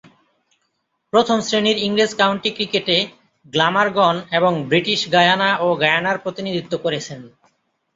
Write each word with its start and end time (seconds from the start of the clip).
প্রথম-শ্রেণীর 1.13 1.77
ইংরেজ 1.77 2.11
কাউন্টি 2.15 2.49
ক্রিকেটে 2.51 2.97
গ্ল্যামারগন 3.53 4.15
এবং 4.31 4.51
ব্রিটিশ 4.67 4.99
গায়ানা 5.11 5.49
ও 5.57 5.67
গায়ানার 5.75 6.17
প্রতিনিধিত্ব 6.17 6.73
করেছেন। 6.77 7.19